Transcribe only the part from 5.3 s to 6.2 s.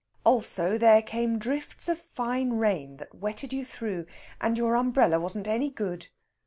any good.